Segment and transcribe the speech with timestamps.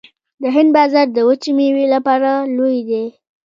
[0.41, 3.03] د هند بازار د وچې میوې لپاره لوی دی